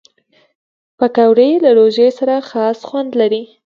[0.97, 3.43] پکورې له روژې سره خاص خوند لري